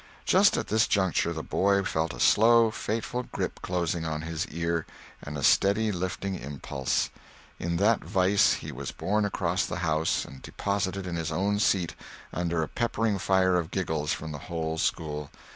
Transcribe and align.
Just 0.25 0.57
at 0.57 0.65
this 0.69 0.87
juncture 0.87 1.31
the 1.31 1.43
boy 1.43 1.83
felt 1.83 2.11
a 2.15 2.19
slow, 2.19 2.71
fateful 2.71 3.21
grip 3.21 3.61
closing 3.61 4.03
on 4.03 4.23
his 4.23 4.47
ear, 4.47 4.87
and 5.21 5.37
a 5.37 5.43
steady 5.43 5.91
lifting 5.91 6.33
impulse. 6.33 7.11
In 7.59 7.77
that 7.77 8.03
wise 8.15 8.53
he 8.53 8.71
was 8.71 8.91
borne 8.91 9.25
across 9.25 9.63
the 9.67 9.75
house 9.85 10.25
and 10.25 10.41
deposited 10.41 11.05
in 11.05 11.17
his 11.17 11.31
own 11.31 11.59
seat, 11.59 11.93
under 12.33 12.63
a 12.63 12.67
peppering 12.67 13.19
fire 13.19 13.57
of 13.59 13.69
giggles 13.69 14.11
from 14.11 14.31
the 14.31 14.39
whole 14.49 14.79
school. 14.79 15.29